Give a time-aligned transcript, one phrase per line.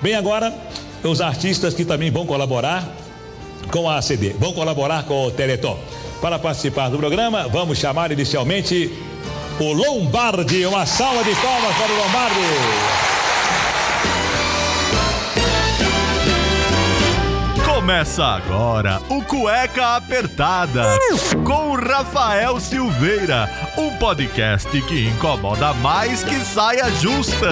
[0.00, 0.54] Bem, agora,
[1.02, 2.88] os artistas que também vão colaborar
[3.70, 5.78] com a ACD, vão colaborar com o Teleton.
[6.20, 8.92] Para participar do programa, vamos chamar inicialmente
[9.58, 10.64] o Lombardi.
[10.66, 12.40] Uma salva de palmas para o Lombardi.
[17.64, 20.98] Começa agora o Cueca Apertada
[21.44, 27.50] com Rafael Silveira, um podcast que incomoda mais que saia justa.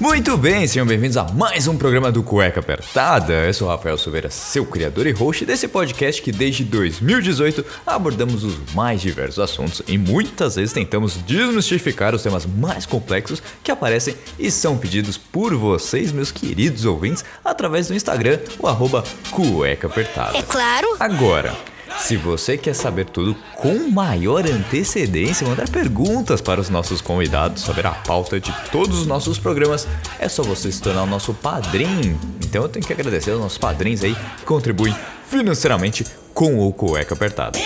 [0.00, 3.32] Muito bem, sejam bem-vindos a mais um programa do Cueca Apertada.
[3.32, 8.42] Eu sou o Rafael Silveira, seu criador e host desse podcast que desde 2018 abordamos
[8.42, 14.16] os mais diversos assuntos e muitas vezes tentamos desmistificar os temas mais complexos que aparecem
[14.36, 20.36] e são pedidos por vocês, meus queridos ouvintes, através do Instagram, o arroba Cueca Apertada.
[20.36, 20.88] É claro.
[20.98, 21.54] Agora,
[21.98, 27.86] se você quer saber tudo com maior antecedência, mandar perguntas para os nossos convidados, saber
[27.86, 29.86] a pauta de todos os nossos programas,
[30.18, 32.18] é só você se tornar o nosso padrinho.
[32.44, 34.94] Então eu tenho que agradecer aos nossos padrinhos aí que contribuem
[35.28, 37.58] financeiramente com o Cueca Apertado.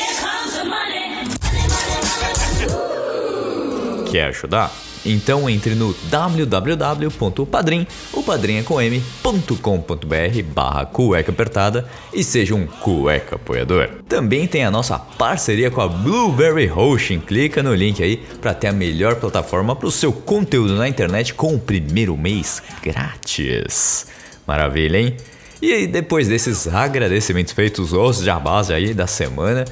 [4.10, 4.72] Quer ajudar?
[5.04, 13.36] Então entre no www.padrim, o padrinha com m.com.br barra cueca apertada e seja um cueca
[13.36, 13.88] apoiador.
[14.08, 18.68] Também tem a nossa parceria com a Blueberry Hosting, clica no link aí para ter
[18.68, 24.06] a melhor plataforma para o seu conteúdo na internet com o primeiro mês grátis.
[24.46, 25.16] Maravilha, hein?
[25.60, 29.64] E depois desses agradecimentos feitos aos jabás aí da semana,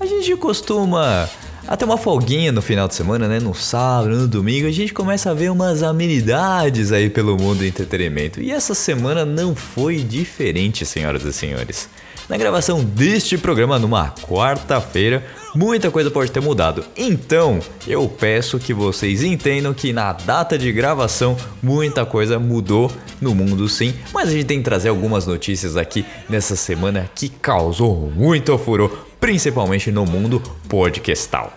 [0.00, 1.28] a gente costuma
[1.66, 3.40] até uma folguinha no final de semana, né?
[3.40, 7.64] No sábado, no domingo, a gente começa a ver umas amenidades aí pelo mundo do
[7.64, 8.40] entretenimento.
[8.40, 11.88] E essa semana não foi diferente, senhoras e senhores.
[12.28, 16.84] Na gravação deste programa, numa quarta-feira, muita coisa pode ter mudado.
[16.96, 22.90] Então, eu peço que vocês entendam que na data de gravação, muita coisa mudou
[23.20, 27.28] no mundo sim, mas a gente tem que trazer algumas notícias aqui nessa semana que
[27.28, 31.52] causou muito furor, principalmente no mundo podcastal.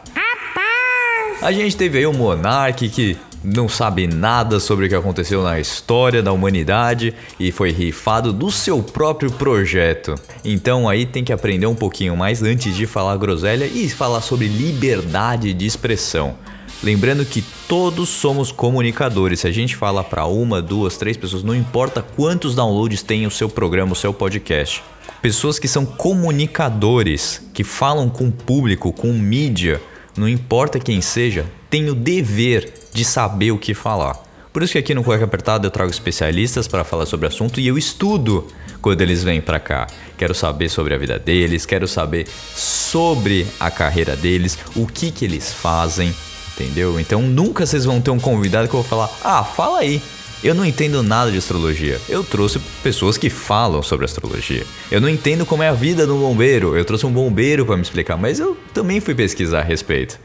[1.40, 5.60] A gente teve aí o Monark que não sabe nada sobre o que aconteceu na
[5.60, 10.16] história da humanidade e foi rifado do seu próprio projeto.
[10.44, 14.48] Então aí tem que aprender um pouquinho mais antes de falar groselha e falar sobre
[14.48, 16.38] liberdade de expressão.
[16.82, 19.42] Lembrando que todos somos comunicadores.
[19.42, 23.32] Se a gente fala para uma, duas, três pessoas, não importa quantos downloads tem o
[23.32, 24.82] seu programa, o seu podcast.
[25.22, 29.82] Pessoas que são comunicadores, que falam com o público, com mídia,
[30.16, 34.18] não importa quem seja, tem o dever de saber o que falar.
[34.54, 37.60] Por isso que aqui no Cueca Apertada eu trago especialistas para falar sobre o assunto
[37.60, 38.48] e eu estudo
[38.82, 39.88] quando eles vêm para cá.
[40.18, 42.26] Quero saber sobre a vida deles, quero saber
[42.56, 46.14] sobre a carreira deles, o que que eles fazem,
[46.60, 47.00] entendeu?
[47.00, 50.02] Então nunca vocês vão ter um convidado que eu vou falar: "Ah, fala aí".
[50.42, 52.00] Eu não entendo nada de astrologia.
[52.08, 54.66] Eu trouxe pessoas que falam sobre astrologia.
[54.90, 56.78] Eu não entendo como é a vida um bombeiro.
[56.78, 60.18] Eu trouxe um bombeiro para me explicar, mas eu também fui pesquisar a respeito.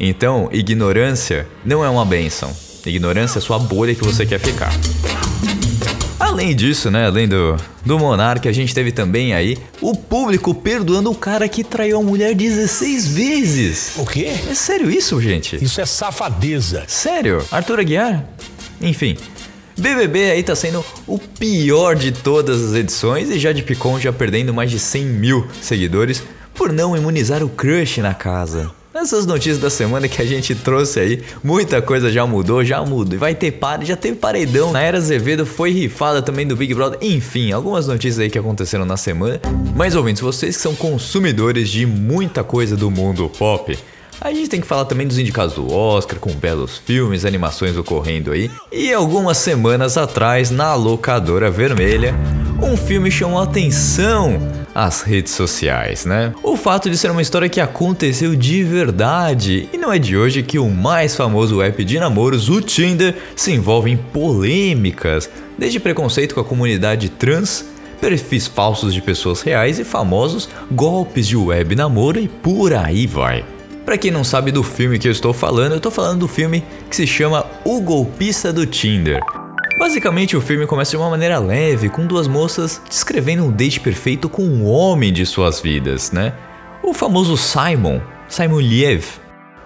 [0.00, 2.50] Então, ignorância não é uma benção.
[2.86, 4.72] Ignorância é sua bolha que você quer ficar.
[6.28, 7.56] Além disso, né, além do,
[7.86, 12.02] do Monarca, a gente teve também aí o público perdoando o cara que traiu a
[12.02, 13.92] mulher 16 vezes.
[13.96, 14.26] O quê?
[14.48, 15.56] É sério isso, gente?
[15.64, 16.84] Isso é safadeza.
[16.86, 17.42] Sério?
[17.50, 18.28] Arthur Aguiar?
[18.78, 19.16] Enfim,
[19.78, 24.12] BBB aí tá sendo o pior de todas as edições e já de Picon já
[24.12, 26.22] perdendo mais de 100 mil seguidores
[26.54, 28.70] por não imunizar o crush na casa.
[29.00, 33.16] Essas notícias da semana que a gente trouxe aí, muita coisa já mudou, já mudou.
[33.16, 34.72] Vai ter par, já teve paredão.
[34.72, 36.98] Na era Azevedo foi rifada também do Big Brother.
[37.00, 39.40] Enfim, algumas notícias aí que aconteceram na semana.
[39.76, 43.78] Mas ouvintes, vocês que são consumidores de muita coisa do mundo pop,
[44.20, 48.32] a gente tem que falar também dos indicados do Oscar, com belos filmes, animações ocorrendo
[48.32, 48.50] aí.
[48.72, 52.14] E algumas semanas atrás, na locadora vermelha,
[52.60, 54.38] um filme chamou a atenção
[54.74, 56.34] às redes sociais, né?
[56.42, 59.68] O fato de ser uma história que aconteceu de verdade.
[59.72, 63.52] E não é de hoje que o mais famoso app de namoros, o Tinder, se
[63.52, 67.64] envolve em polêmicas, desde preconceito com a comunidade trans
[68.00, 73.44] perfis falsos de pessoas reais e famosos golpes de web namoro e por aí vai.
[73.88, 76.62] Para quem não sabe do filme que eu estou falando, eu estou falando do filme
[76.90, 79.18] que se chama O Golpista do Tinder.
[79.78, 84.28] Basicamente, o filme começa de uma maneira leve, com duas moças descrevendo um date perfeito
[84.28, 86.34] com um homem de suas vidas, né?
[86.82, 87.98] O famoso Simon,
[88.28, 89.06] Simon Liev,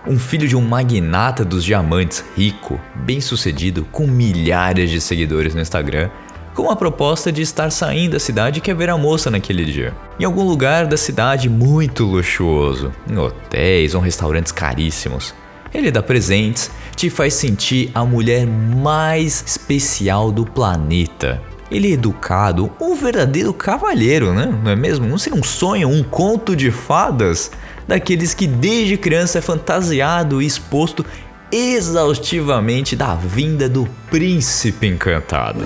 [0.07, 6.11] um filho de um magnata dos diamantes, rico, bem-sucedido, com milhares de seguidores no Instagram,
[6.55, 9.95] com a proposta de estar saindo da cidade e quer ver a moça naquele dia.
[10.19, 15.35] Em algum lugar da cidade muito luxuoso, em hotéis ou restaurantes caríssimos.
[15.73, 21.41] Ele dá presentes, te faz sentir a mulher mais especial do planeta.
[21.71, 24.55] Ele é educado, um verdadeiro cavalheiro, né?
[24.63, 25.07] Não é mesmo?
[25.07, 27.51] Não seria um sonho, um conto de fadas?
[27.89, 31.05] Daqueles que desde criança é fantasiado e exposto
[31.51, 35.65] exaustivamente da vinda do príncipe encantado.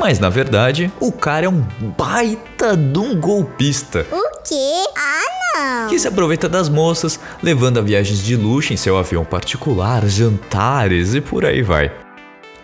[0.00, 1.62] Mas na verdade, o cara é um
[1.98, 4.06] baita de um golpista.
[4.10, 4.82] O quê?
[4.96, 5.88] Ah, não!
[5.90, 11.14] Que se aproveita das moças, levando a viagens de luxo em seu avião particular, jantares
[11.14, 11.92] e por aí vai.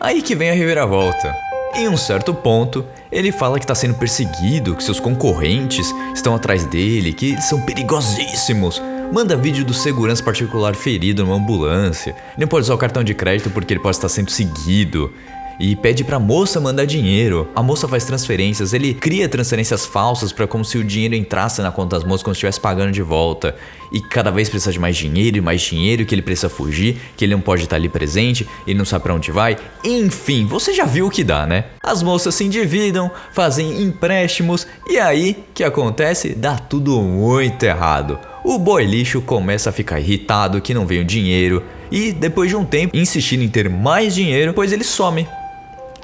[0.00, 1.30] Aí que vem a reviravolta.
[1.74, 6.64] Em um certo ponto, ele fala que está sendo perseguido, que seus concorrentes estão atrás
[6.64, 8.80] dele, que eles são perigosíssimos.
[9.12, 12.16] Manda vídeo do segurança particular ferido numa ambulância.
[12.38, 15.12] Não pode usar o cartão de crédito porque ele pode estar sendo seguido
[15.58, 17.48] e pede pra moça mandar dinheiro.
[17.54, 21.72] A moça faz transferências, ele cria transferências falsas para como se o dinheiro entrasse na
[21.72, 23.54] conta das moças como se estivesse pagando de volta.
[23.92, 27.24] E cada vez precisa de mais dinheiro e mais dinheiro, que ele precisa fugir, que
[27.24, 29.56] ele não pode estar ali presente, ele não sabe para onde vai.
[29.84, 31.66] Enfim, você já viu o que dá, né?
[31.82, 36.34] As moças se endividam, fazem empréstimos e aí que acontece?
[36.34, 38.18] Dá tudo muito errado.
[38.44, 42.56] O boy lixo começa a ficar irritado que não vem o dinheiro e depois de
[42.56, 45.26] um tempo insistindo em ter mais dinheiro, pois ele some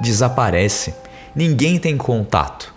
[0.02, 0.94] desaparece.
[1.34, 2.71] Ninguém tem contato.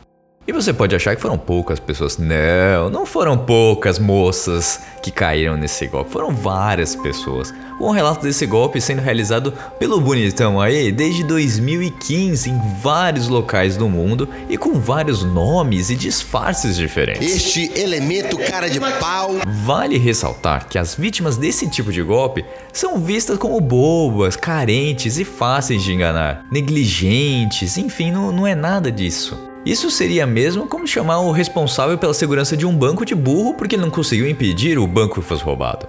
[0.48, 2.20] E você pode achar que foram poucas pessoas.
[2.20, 6.12] Não, não foram poucas moças que caíram nesse golpe.
[6.12, 7.52] Foram várias pessoas.
[7.82, 13.90] Um relato desse golpe sendo realizado pelo bonitão aí desde 2015 em vários locais do
[13.90, 17.36] mundo e com vários nomes e disfarces diferentes.
[17.36, 19.38] Este elemento cara de pau.
[19.66, 25.26] Vale ressaltar que as vítimas desse tipo de golpe são vistas como bobas, carentes e
[25.26, 29.55] fáceis de enganar, negligentes, enfim, não, não é nada disso.
[29.66, 33.76] Isso seria mesmo como chamar o responsável pela segurança de um banco de burro porque
[33.76, 35.88] ele não conseguiu impedir o banco que fosse roubado.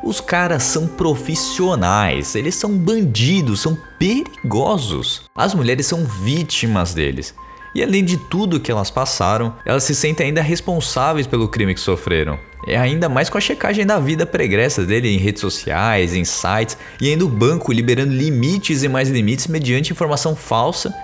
[0.00, 5.22] Os caras são profissionais, eles são bandidos, são perigosos.
[5.34, 7.34] As mulheres são vítimas deles.
[7.74, 11.80] E além de tudo que elas passaram, elas se sentem ainda responsáveis pelo crime que
[11.80, 12.38] sofreram.
[12.64, 16.78] É ainda mais com a checagem da vida pregressa dele em redes sociais, em sites
[17.00, 20.94] e ainda o banco liberando limites e mais limites mediante informação falsa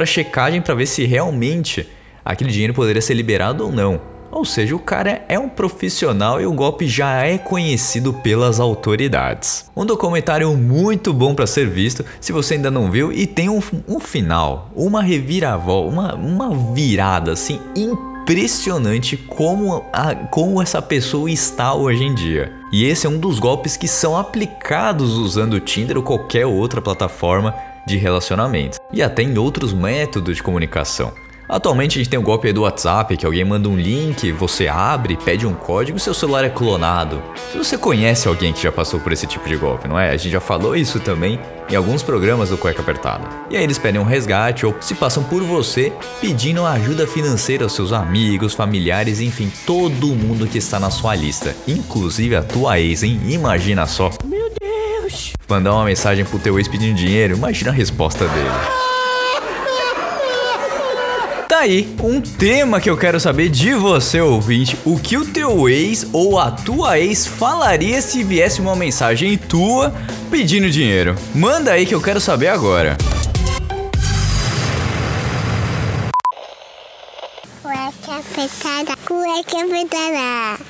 [0.00, 1.86] para checagem para ver se realmente
[2.24, 4.00] aquele dinheiro poderia ser liberado ou não.
[4.30, 9.70] Ou seja, o cara é um profissional e o golpe já é conhecido pelas autoridades.
[9.76, 13.60] Um documentário muito bom para ser visto se você ainda não viu e tem um,
[13.86, 21.74] um final, uma reviravolta, uma, uma virada assim impressionante como, a, como essa pessoa está
[21.74, 22.50] hoje em dia.
[22.72, 26.80] E esse é um dos golpes que são aplicados usando o Tinder ou qualquer outra
[26.80, 27.54] plataforma
[27.86, 31.12] de relacionamento e até em outros métodos de comunicação.
[31.50, 35.16] Atualmente a gente tem o golpe do WhatsApp, que alguém manda um link, você abre,
[35.16, 37.20] pede um código e seu celular é clonado.
[37.50, 40.10] Se você conhece alguém que já passou por esse tipo de golpe, não é?
[40.10, 43.28] A gente já falou isso também em alguns programas do Cueca Apertada.
[43.50, 47.72] E aí eles pedem um resgate ou se passam por você pedindo ajuda financeira aos
[47.72, 53.02] seus amigos, familiares, enfim, todo mundo que está na sua lista, inclusive a tua ex,
[53.02, 53.20] hein?
[53.26, 54.10] Imagina só.
[54.24, 54.79] Meu Deus!
[55.48, 58.80] Mandar uma mensagem pro teu ex pedindo dinheiro, imagina a resposta dele
[61.60, 64.78] aí um tema que eu quero saber de você, ouvinte.
[64.84, 69.92] O que o teu ex ou a tua ex falaria se viesse uma mensagem tua
[70.30, 71.14] pedindo dinheiro?
[71.34, 72.96] Manda aí que eu quero saber agora.
[77.62, 80.69] Cueca apertada, cueca apertada.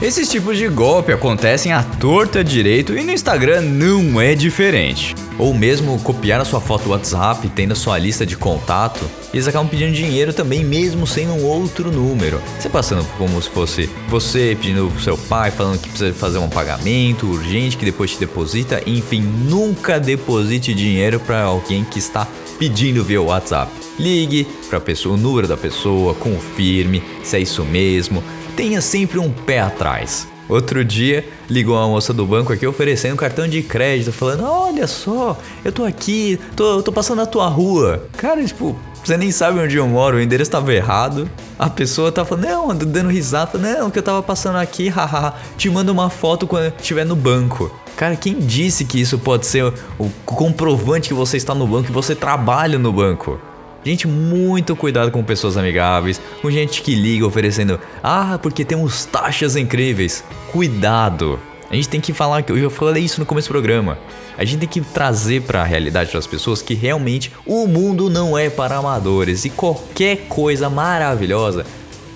[0.00, 5.52] Esses tipos de golpe acontecem à torta direito e no Instagram não é diferente ou
[5.52, 9.92] mesmo copiar a sua foto WhatsApp, tendo a sua lista de contato, eles acabam pedindo
[9.92, 12.40] dinheiro também, mesmo sem um outro número.
[12.58, 16.48] Você passando como se fosse você pedindo pro seu pai, falando que precisa fazer um
[16.48, 22.26] pagamento urgente, que depois te deposita, enfim, nunca deposite dinheiro para alguém que está
[22.58, 23.85] pedindo via WhatsApp.
[23.98, 28.22] Ligue para o número da pessoa, confirme se é isso mesmo.
[28.56, 30.28] Tenha sempre um pé atrás.
[30.48, 34.86] Outro dia, ligou uma moça do banco aqui oferecendo um cartão de crédito, falando: Olha
[34.86, 38.06] só, eu tô aqui, tô, tô passando na tua rua.
[38.16, 41.28] Cara, tipo, você nem sabe onde eu moro, o endereço tava errado.
[41.58, 45.68] A pessoa tá falando, não, dando risada, não, que eu tava passando aqui, haha, te
[45.68, 47.70] manda uma foto quando estiver no banco.
[47.96, 49.64] Cara, quem disse que isso pode ser
[49.98, 53.40] o comprovante que você está no banco, que você trabalha no banco?
[53.86, 59.54] Gente, muito cuidado com pessoas amigáveis, com gente que liga oferecendo, ah, porque temos taxas
[59.54, 60.24] incríveis.
[60.50, 61.38] Cuidado.
[61.70, 63.96] A gente tem que falar, eu já falei isso no começo do programa.
[64.36, 68.36] A gente tem que trazer para a realidade das pessoas que realmente o mundo não
[68.36, 71.64] é para amadores e qualquer coisa maravilhosa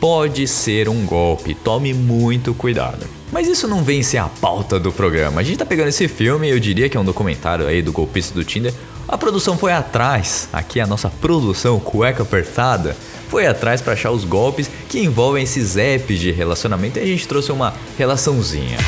[0.01, 1.55] pode ser um golpe.
[1.55, 3.07] Tome muito cuidado.
[3.31, 5.41] Mas isso não vem ser a pauta do programa.
[5.41, 8.35] A gente tá pegando esse filme, eu diria que é um documentário aí do golpista
[8.35, 8.75] do Tinder.
[9.11, 12.97] A produção foi atrás, aqui a nossa produção cueca apertada,
[13.29, 17.27] foi atrás para achar os golpes que envolvem esses apps de relacionamento e a gente
[17.27, 18.79] trouxe uma relaçãozinha.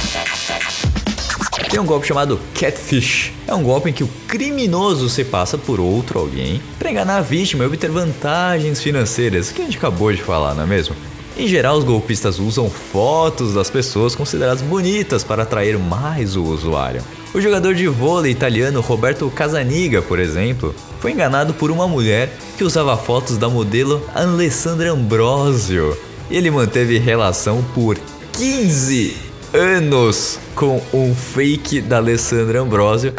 [1.68, 3.32] Tem um golpe chamado Catfish.
[3.48, 7.20] É um golpe em que o criminoso se passa por outro alguém para enganar a
[7.20, 10.94] vítima e obter vantagens financeiras, que a gente acabou de falar, não é mesmo?
[11.36, 17.02] Em geral, os golpistas usam fotos das pessoas consideradas bonitas para atrair mais o usuário.
[17.34, 22.64] O jogador de vôlei italiano Roberto Casaniga, por exemplo, foi enganado por uma mulher que
[22.64, 25.96] usava fotos da modelo Alessandra Ambrosio.
[26.30, 27.98] Ele manteve relação por
[28.34, 29.16] 15
[29.54, 33.14] anos com um fake da Alessandra Ambrosio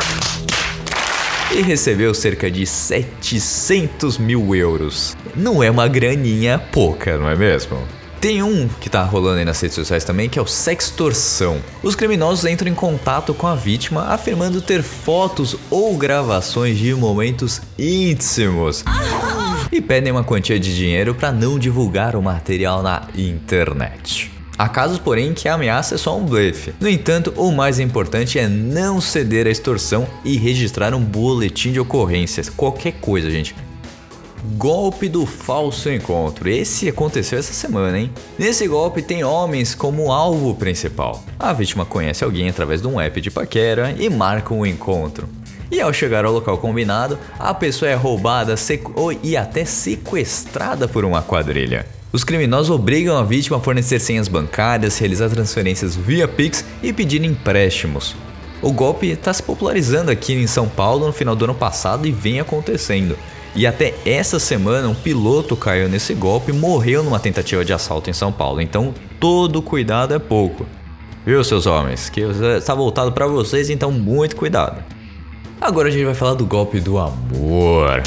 [1.52, 5.18] e recebeu cerca de 700 mil euros.
[5.36, 7.80] Não é uma graninha pouca, não é mesmo?
[8.24, 11.62] Tem um que tá rolando aí nas redes sociais também, que é o sextorção.
[11.84, 17.62] Os criminosos entram em contato com a vítima afirmando ter fotos ou gravações de momentos
[17.78, 18.86] íntimos
[19.70, 24.32] e pedem uma quantia de dinheiro para não divulgar o material na internet.
[24.58, 26.74] Há casos, porém, que a ameaça é só um blefe.
[26.80, 31.80] No entanto, o mais importante é não ceder à extorsão e registrar um boletim de
[31.82, 32.48] ocorrências.
[32.48, 33.54] Qualquer coisa, gente.
[34.46, 36.50] Golpe do falso encontro.
[36.50, 38.12] Esse aconteceu essa semana, hein?
[38.38, 41.24] Nesse golpe tem homens como alvo principal.
[41.40, 45.30] A vítima conhece alguém através de um app de paquera e marca um encontro.
[45.72, 48.54] E ao chegar ao local combinado, a pessoa é roubada
[49.24, 51.86] e até sequestrada por uma quadrilha.
[52.12, 57.24] Os criminosos obrigam a vítima a fornecer senhas bancárias, realizar transferências via Pix e pedir
[57.24, 58.14] empréstimos.
[58.62, 62.12] O golpe está se popularizando aqui em São Paulo no final do ano passado e
[62.12, 63.18] vem acontecendo.
[63.56, 68.10] E até essa semana um piloto caiu nesse golpe e morreu numa tentativa de assalto
[68.10, 68.62] em São Paulo.
[68.62, 70.66] Então todo cuidado é pouco.
[71.26, 72.10] Viu, seus homens?
[72.10, 72.22] Que
[72.58, 74.84] está voltado para vocês, então muito cuidado.
[75.62, 78.04] Agora a gente vai falar do golpe do amor.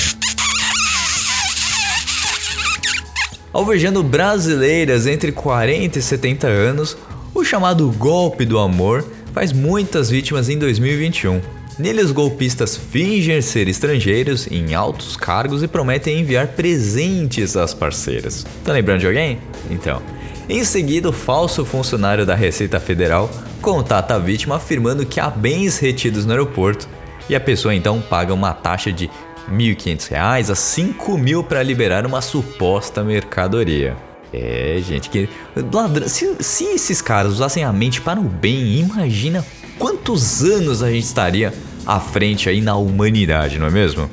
[3.56, 6.94] alvejando brasileiras entre 40 e 70 anos,
[7.34, 11.55] o chamado golpe do amor faz muitas vítimas em 2021.
[11.78, 18.46] Nele, os golpistas fingem ser estrangeiros em altos cargos e prometem enviar presentes às parceiras.
[18.64, 19.38] Tá lembrando de alguém?
[19.70, 20.00] Então.
[20.48, 23.28] Em seguida, o falso funcionário da Receita Federal
[23.60, 26.88] contata a vítima afirmando que há bens retidos no aeroporto
[27.28, 29.10] e a pessoa então paga uma taxa de
[29.50, 33.96] 1.500 reais a 5 mil para liberar uma suposta mercadoria.
[34.32, 35.28] É, gente, que
[35.72, 39.44] ladrão, se, se esses caras usassem a mente para o bem, imagina
[39.78, 41.52] quantos anos a gente estaria
[41.86, 44.10] à frente aí na humanidade, não é mesmo?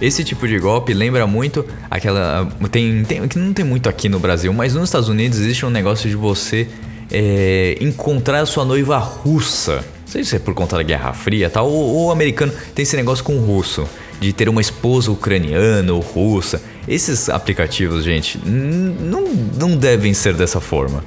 [0.00, 2.46] Esse tipo de golpe lembra muito aquela.
[2.70, 5.70] Tem, tem, que não tem muito aqui no Brasil, mas nos Estados Unidos existe um
[5.70, 6.68] negócio de você
[7.10, 9.76] é, encontrar a sua noiva russa.
[9.76, 12.96] Não sei se é por conta da Guerra Fria tal, ou o americano tem esse
[12.96, 13.88] negócio com o russo
[14.20, 16.62] de ter uma esposa ucraniana ou russa.
[16.86, 19.24] Esses aplicativos, gente, não,
[19.58, 21.04] não devem ser dessa forma.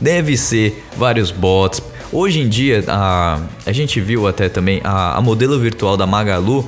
[0.00, 1.82] Deve ser vários bots.
[2.12, 6.66] Hoje em dia, a, a gente viu até também a, a modelo virtual da Magalu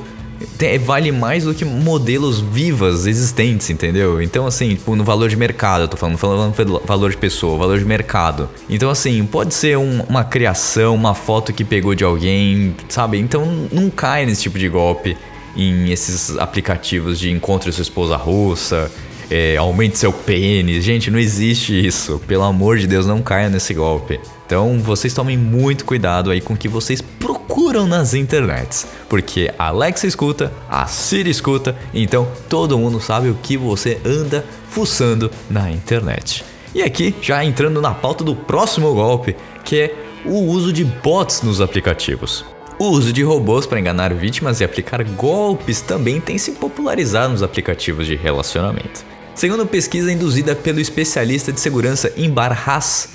[0.59, 4.23] tem, vale mais do que modelos vivas existentes, entendeu?
[4.23, 7.79] Então, assim, tipo, no valor de mercado, eu tô falando, falando valor de pessoa, valor
[7.79, 8.49] de mercado.
[8.69, 13.19] Então, assim, pode ser um, uma criação, uma foto que pegou de alguém, sabe?
[13.19, 15.17] Então, não cai nesse tipo de golpe
[15.57, 18.91] em esses aplicativos de encontre sua esposa russa,
[19.31, 20.85] é, aumente seu pênis.
[20.85, 22.21] Gente, não existe isso.
[22.27, 24.21] Pelo amor de Deus, não caia nesse golpe.
[24.45, 28.87] Então vocês tomem muito cuidado aí com o que vocês procuram nas internets.
[29.09, 34.45] Porque a Alexa escuta, a Siri escuta, então todo mundo sabe o que você anda
[34.69, 36.45] fuçando na internet.
[36.75, 39.95] E aqui, já entrando na pauta do próximo golpe, que é
[40.25, 42.45] o uso de bots nos aplicativos.
[42.79, 47.43] O uso de robôs para enganar vítimas e aplicar golpes também tem se popularizado nos
[47.43, 49.05] aplicativos de relacionamento.
[49.41, 53.09] Segundo pesquisa induzida pelo especialista de segurança Imbar Haas,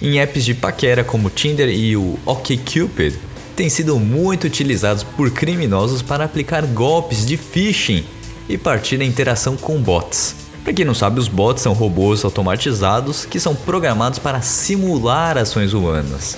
[0.00, 3.18] em apps de paquera como Tinder e o OkCupid,
[3.56, 8.04] têm sido muito utilizados por criminosos para aplicar golpes de phishing
[8.48, 10.36] e partir da interação com bots.
[10.62, 15.72] Para quem não sabe, os bots são robôs automatizados que são programados para simular ações
[15.72, 16.36] humanas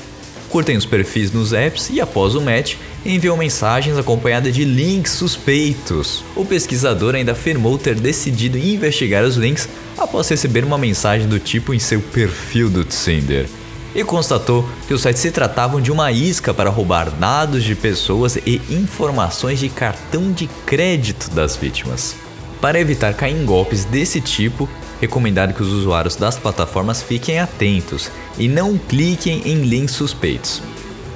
[0.54, 6.22] curtem os perfis nos apps e, após o match, enviam mensagens acompanhadas de links suspeitos.
[6.36, 9.68] O pesquisador ainda afirmou ter decidido investigar os links
[9.98, 13.48] após receber uma mensagem do tipo em seu perfil do Tinder.
[13.96, 18.36] e constatou que os sites se tratavam de uma isca para roubar dados de pessoas
[18.36, 22.14] e informações de cartão de crédito das vítimas.
[22.60, 24.68] Para evitar cair em golpes desse tipo,
[25.04, 30.62] recomendado que os usuários das plataformas fiquem atentos e não cliquem em links suspeitos.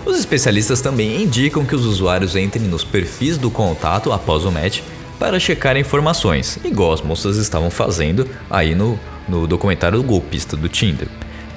[0.04, 4.80] Os especialistas também indicam que os usuários entrem nos perfis do contato após o match
[5.18, 10.68] para checar informações, igual as moças estavam fazendo aí no, no documentário do golpista do
[10.68, 11.08] Tinder.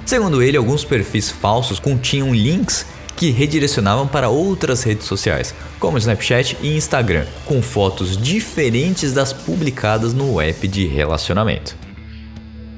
[0.05, 2.85] Segundo ele, alguns perfis falsos continham links
[3.15, 10.13] que redirecionavam para outras redes sociais, como Snapchat e Instagram, com fotos diferentes das publicadas
[10.13, 11.90] no app de relacionamento.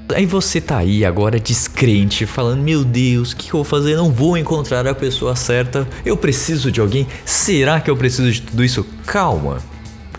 [0.10, 3.96] Aí você tá aí agora descrente, falando: Meu Deus, o que, eu vou fazer?
[3.96, 5.88] Não vou encontrar a pessoa certa.
[6.06, 7.08] Eu preciso de alguém.
[7.26, 8.86] Será que eu preciso de tudo isso?
[9.06, 9.60] Calma,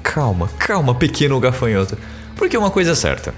[0.02, 1.98] calma, calma, pequeno gafanhoto.
[2.34, 3.34] Porque uma coisa é certa: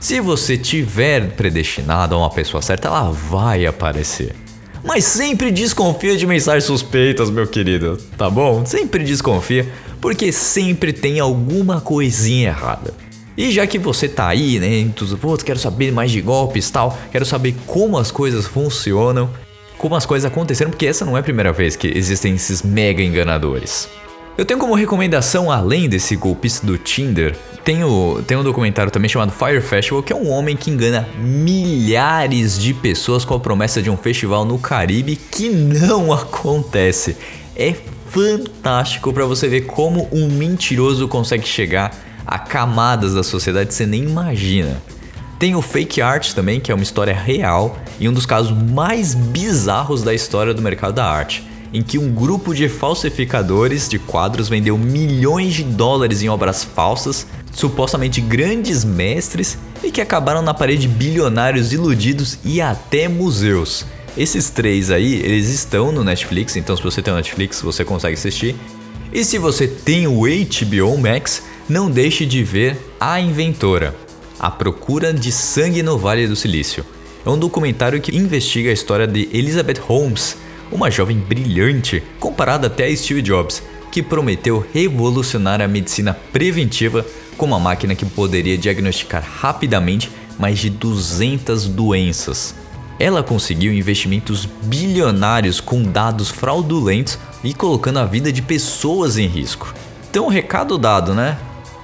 [0.00, 4.34] se você tiver predestinado a uma pessoa certa, ela vai aparecer.
[4.82, 8.64] Mas sempre desconfia de mensagens suspeitas, meu querido, tá bom?
[8.64, 12.94] Sempre desconfia, porque sempre tem alguma coisinha errada.
[13.40, 17.24] E já que você tá aí, né, entusiasmado, quero saber mais de golpes tal, quero
[17.24, 19.30] saber como as coisas funcionam,
[19.78, 23.02] como as coisas aconteceram, porque essa não é a primeira vez que existem esses mega
[23.02, 23.88] enganadores.
[24.36, 29.32] Eu tenho como recomendação, além desse golpista do Tinder, tenho, tem um documentário também chamado
[29.32, 33.88] Fire Festival, que é um homem que engana milhares de pessoas com a promessa de
[33.88, 37.16] um festival no Caribe que não acontece.
[37.56, 37.74] É
[38.10, 44.04] fantástico para você ver como um mentiroso consegue chegar a camadas da sociedade você nem
[44.04, 44.80] imagina.
[45.38, 49.14] Tem o Fake Art também, que é uma história real e um dos casos mais
[49.14, 54.50] bizarros da história do mercado da arte, em que um grupo de falsificadores de quadros
[54.50, 60.86] vendeu milhões de dólares em obras falsas, supostamente grandes mestres, e que acabaram na parede
[60.86, 63.86] bilionários iludidos e até museus.
[64.16, 68.14] Esses três aí, eles estão no Netflix, então se você tem o Netflix, você consegue
[68.14, 68.56] assistir.
[69.12, 73.94] E se você tem o HBO Max, não deixe de ver A Inventora
[74.40, 76.84] A Procura de Sangue no Vale do Silício.
[77.24, 80.36] É um documentário que investiga a história de Elizabeth Holmes,
[80.72, 87.46] uma jovem brilhante comparada até a Steve Jobs, que prometeu revolucionar a medicina preventiva com
[87.46, 92.52] uma máquina que poderia diagnosticar rapidamente mais de 200 doenças.
[92.98, 99.72] Ela conseguiu investimentos bilionários com dados fraudulentos e colocando a vida de pessoas em risco.
[100.10, 101.38] Então, recado dado, né?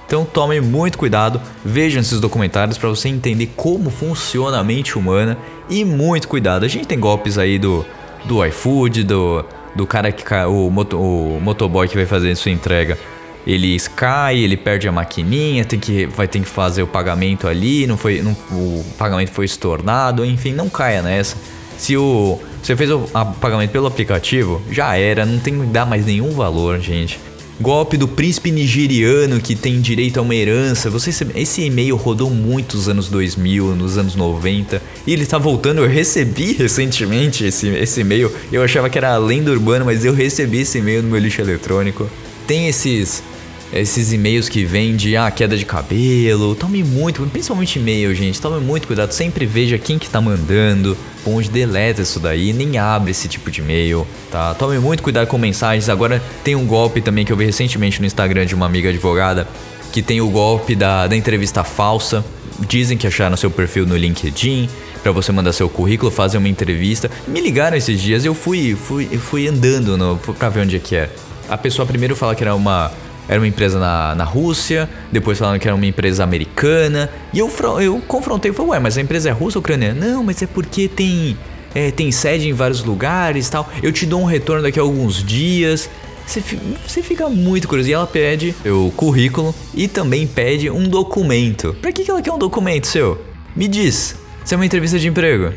[0.07, 5.37] Então tome muito cuidado, vejam esses documentários para você entender como funciona a mente humana
[5.69, 6.63] e muito cuidado.
[6.63, 7.85] A gente tem golpes aí do,
[8.23, 9.43] do iFood, do,
[9.75, 12.97] do cara que o, moto, o motoboy que vai fazer sua entrega.
[13.45, 17.85] Ele cai, ele perde a maquininha, tem que, vai ter que fazer o pagamento ali,
[17.85, 21.35] não foi, não, o pagamento foi estornado, enfim, não caia nessa.
[21.77, 23.07] Se o você fez o
[23.39, 27.19] pagamento pelo aplicativo, já era, não tem que dar mais nenhum valor, gente.
[27.59, 30.91] Golpe do príncipe nigeriano que tem direito a uma herança.
[30.91, 35.81] Você, esse e-mail rodou muitos anos 2000, nos anos 90, e ele tá voltando.
[35.81, 38.31] Eu recebi recentemente esse, esse e-mail.
[38.51, 42.07] Eu achava que era lenda urbana, mas eu recebi esse e-mail no meu lixo eletrônico.
[42.45, 43.23] Tem esses
[43.71, 46.55] esses e-mails que vêm de ah, queda de cabelo.
[46.55, 48.39] Tome muito, principalmente e-mail, gente.
[48.41, 49.11] Tome muito cuidado.
[49.11, 53.61] Sempre veja quem que tá mandando, onde deleta isso daí, nem abre esse tipo de
[53.61, 54.53] e-mail, tá?
[54.53, 55.89] Tome muito cuidado com mensagens.
[55.89, 59.47] Agora tem um golpe também que eu vi recentemente no Instagram de uma amiga advogada
[59.91, 62.23] que tem o golpe da, da entrevista falsa.
[62.67, 64.67] Dizem que acharam seu perfil no LinkedIn
[65.03, 67.09] para você mandar seu currículo, fazer uma entrevista.
[67.27, 70.95] Me ligaram esses dias, eu fui, fui, fui andando no, pra ver onde é que
[70.95, 71.09] é.
[71.47, 72.91] A pessoa primeiro fala que era uma
[73.27, 77.09] era uma empresa na, na Rússia, depois falando que era uma empresa americana.
[77.33, 79.93] E eu, eu confrontei falei, ué, mas a empresa é russa ou ucraniana?
[79.93, 81.37] Não, mas é porque tem,
[81.75, 83.69] é, tem sede em vários lugares tal.
[83.83, 85.89] Eu te dou um retorno daqui a alguns dias.
[86.25, 86.41] Você,
[86.85, 87.89] você fica muito curioso.
[87.89, 91.75] E ela pede o currículo e também pede um documento.
[91.81, 93.21] Pra que, que ela quer um documento seu?
[93.55, 95.53] Me diz, se é uma entrevista de emprego.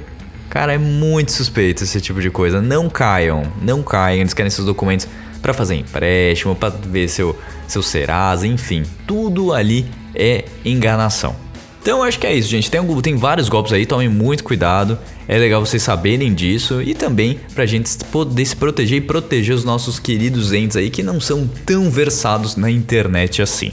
[0.49, 2.61] Cara, é muito suspeito esse tipo de coisa.
[2.61, 4.21] Não caiam, não caiam.
[4.21, 5.07] Eles querem esses documentos
[5.41, 11.35] para fazer empréstimo, para ver seu, seu Serasa, enfim, tudo ali é enganação.
[11.83, 12.71] Então acho que é isso, gente.
[12.71, 14.99] Tem, tem vários golpes aí, tomem muito cuidado.
[15.27, 19.65] É legal vocês saberem disso e também pra gente poder se proteger e proteger os
[19.65, 23.71] nossos queridos entes aí que não são tão versados na internet assim.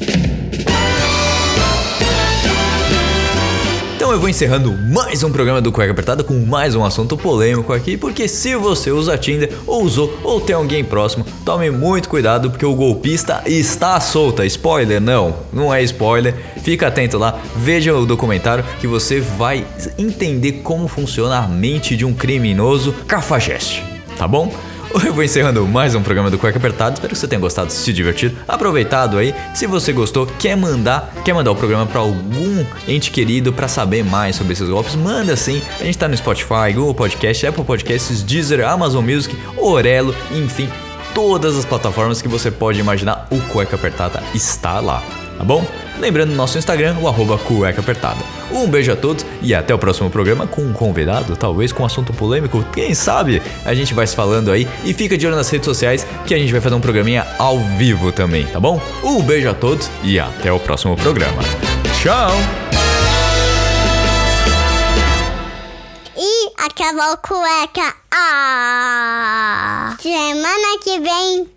[4.08, 7.74] Então eu vou encerrando mais um programa do Cueca Apertada com mais um assunto polêmico
[7.74, 12.50] aqui, porque se você usa Tinder, ou usou, ou tem alguém próximo, tome muito cuidado
[12.50, 14.46] porque o golpista está solta.
[14.46, 16.34] Spoiler, não, não é spoiler.
[16.64, 19.68] Fica atento lá, veja o documentário que você vai
[19.98, 23.84] entender como funciona a mente de um criminoso cafajeste,
[24.18, 24.56] tá bom?
[25.06, 26.96] Eu vou encerrando mais um programa do Cueca Apertado.
[26.96, 29.34] Espero que você tenha gostado, se divertido, aproveitado aí.
[29.54, 34.04] Se você gostou, quer mandar, quer mandar o programa para algum ente querido para saber
[34.04, 35.62] mais sobre esses golpes, manda sim.
[35.80, 40.70] A gente tá no Spotify, Google Podcast, Apple Podcasts, Deezer, Amazon Music, Orelo, enfim,
[41.14, 45.04] todas as plataformas que você pode imaginar, o Cueca Apertada está lá,
[45.38, 45.66] tá bom?
[46.00, 48.24] Lembrando nosso Instagram, o arroba cueca apertada.
[48.52, 51.86] Um beijo a todos e até o próximo programa com um convidado, talvez com um
[51.86, 53.42] assunto polêmico, quem sabe?
[53.66, 56.38] A gente vai se falando aí e fica de olho nas redes sociais que a
[56.38, 58.82] gente vai fazer um programinha ao vivo também, tá bom?
[59.04, 61.42] Um beijo a todos e até o próximo programa.
[62.02, 62.32] Tchau!
[66.16, 67.96] E acabou cueca.
[68.12, 69.96] Ah!
[70.00, 71.57] Semana que vem